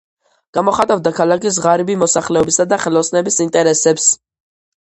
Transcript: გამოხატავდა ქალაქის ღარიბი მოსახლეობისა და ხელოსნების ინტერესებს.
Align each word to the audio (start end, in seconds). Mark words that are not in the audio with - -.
გამოხატავდა 0.57 1.11
ქალაქის 1.19 1.59
ღარიბი 1.65 1.97
მოსახლეობისა 2.05 2.67
და 2.73 2.81
ხელოსნების 2.87 3.39
ინტერესებს. 3.47 4.09